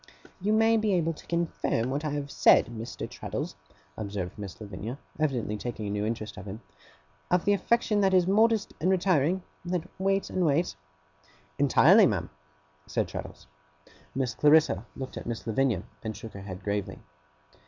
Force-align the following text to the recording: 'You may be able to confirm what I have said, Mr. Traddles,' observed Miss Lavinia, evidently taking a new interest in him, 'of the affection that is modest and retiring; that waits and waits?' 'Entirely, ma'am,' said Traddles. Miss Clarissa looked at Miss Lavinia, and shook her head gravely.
'You 0.39 0.51
may 0.51 0.77
be 0.77 0.95
able 0.95 1.13
to 1.13 1.27
confirm 1.27 1.91
what 1.91 2.03
I 2.03 2.09
have 2.13 2.31
said, 2.31 2.65
Mr. 2.65 3.07
Traddles,' 3.07 3.55
observed 3.95 4.35
Miss 4.35 4.59
Lavinia, 4.59 4.97
evidently 5.19 5.55
taking 5.57 5.85
a 5.85 5.91
new 5.91 6.07
interest 6.07 6.37
in 6.37 6.45
him, 6.45 6.61
'of 7.29 7.45
the 7.45 7.53
affection 7.53 8.01
that 8.01 8.11
is 8.11 8.25
modest 8.25 8.73
and 8.81 8.89
retiring; 8.89 9.43
that 9.63 9.87
waits 9.99 10.31
and 10.31 10.43
waits?' 10.43 10.75
'Entirely, 11.59 12.07
ma'am,' 12.07 12.31
said 12.87 13.07
Traddles. 13.09 13.45
Miss 14.15 14.33
Clarissa 14.33 14.87
looked 14.95 15.17
at 15.17 15.27
Miss 15.27 15.45
Lavinia, 15.45 15.83
and 16.01 16.17
shook 16.17 16.33
her 16.33 16.41
head 16.41 16.63
gravely. 16.63 16.97